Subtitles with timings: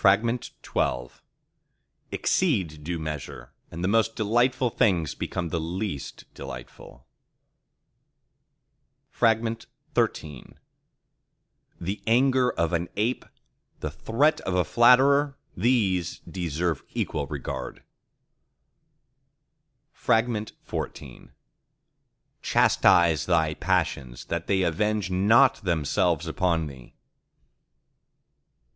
[0.00, 1.10] XII
[2.12, 7.08] Exceed due measure, and the most delightful things become the least delightful.
[9.18, 9.56] XIII
[11.80, 17.82] The anger of an ape—the threat of a flatterer:—these deserve equal regard.
[19.96, 21.30] XIV
[22.42, 26.94] Chastise thy passions that they avenge not themselves upon thee.